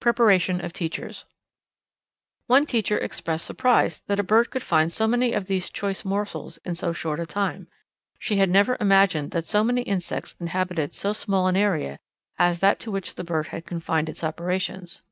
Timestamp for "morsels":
6.04-6.58